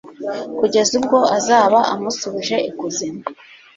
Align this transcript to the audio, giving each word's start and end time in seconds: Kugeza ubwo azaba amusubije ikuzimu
Kugeza 0.59 0.91
ubwo 0.99 1.17
azaba 1.37 1.79
amusubije 1.93 2.55
ikuzimu 2.69 3.21